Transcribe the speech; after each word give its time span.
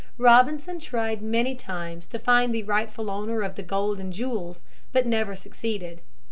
Robinson 0.17 0.79
tried 0.79 1.21
many 1.21 1.53
times 1.53 2.07
to 2.07 2.17
find 2.17 2.55
the 2.55 2.63
rightful 2.63 3.11
owner 3.11 3.43
of 3.43 3.53
the 3.53 3.61
gold 3.61 3.99
and 3.99 4.11
jewels, 4.11 4.63
but 4.91 5.05
never 5.05 5.35
succeeded. 5.35 6.01